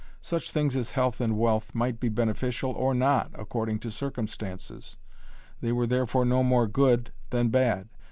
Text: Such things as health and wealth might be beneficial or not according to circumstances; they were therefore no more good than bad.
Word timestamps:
Such 0.23 0.49
things 0.49 0.75
as 0.75 0.93
health 0.93 1.21
and 1.21 1.37
wealth 1.37 1.75
might 1.75 1.99
be 1.99 2.09
beneficial 2.09 2.71
or 2.71 2.95
not 2.95 3.29
according 3.35 3.77
to 3.81 3.91
circumstances; 3.91 4.97
they 5.61 5.71
were 5.71 5.85
therefore 5.85 6.25
no 6.25 6.41
more 6.41 6.65
good 6.65 7.11
than 7.29 7.49
bad. 7.49 7.87